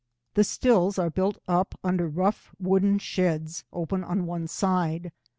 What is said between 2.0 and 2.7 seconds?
rough